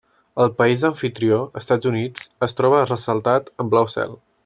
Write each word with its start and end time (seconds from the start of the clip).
El 0.45 0.47
país 0.61 0.85
d'amfitrió, 0.85 1.37
Estats 1.61 1.91
Units, 1.91 2.33
es 2.49 2.59
troba 2.63 2.83
ressaltat 2.93 3.57
en 3.65 3.71
blau 3.77 3.95
cel. 3.99 4.23